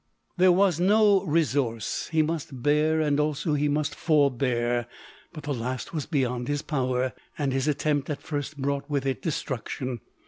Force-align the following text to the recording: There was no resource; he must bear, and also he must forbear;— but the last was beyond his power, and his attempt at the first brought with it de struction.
There 0.35 0.51
was 0.51 0.79
no 0.79 1.23
resource; 1.25 2.07
he 2.11 2.23
must 2.23 2.63
bear, 2.63 2.99
and 3.01 3.19
also 3.19 3.53
he 3.53 3.67
must 3.67 3.93
forbear;— 3.93 4.87
but 5.31 5.43
the 5.43 5.53
last 5.53 5.93
was 5.93 6.07
beyond 6.07 6.47
his 6.47 6.63
power, 6.63 7.13
and 7.37 7.53
his 7.53 7.67
attempt 7.67 8.09
at 8.09 8.17
the 8.17 8.25
first 8.25 8.57
brought 8.57 8.89
with 8.89 9.05
it 9.05 9.21
de 9.21 9.29
struction. 9.29 9.99